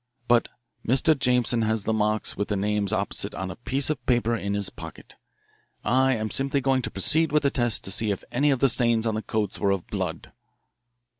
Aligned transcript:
But 0.27 0.47
Mr. 0.87 1.15
Jameson 1.15 1.61
has 1.61 1.83
the 1.83 1.93
marks 1.93 2.35
with 2.35 2.47
the 2.47 2.55
names 2.55 2.91
opposite 2.91 3.35
on 3.35 3.51
a 3.51 3.55
piece 3.55 3.91
of 3.91 4.03
paper 4.07 4.35
in 4.35 4.55
his 4.55 4.71
pocket. 4.71 5.15
I 5.83 6.15
am 6.15 6.31
simply 6.31 6.59
going 6.59 6.81
to 6.81 6.89
proceed 6.89 7.31
with 7.31 7.43
the 7.43 7.51
tests 7.51 7.81
to 7.81 7.91
see 7.91 8.09
if 8.09 8.23
any 8.31 8.49
of 8.49 8.57
the 8.61 8.69
stains 8.69 9.05
on 9.05 9.13
the 9.13 9.21
coats 9.21 9.59
were 9.59 9.69
of 9.69 9.85
blood." 9.85 10.31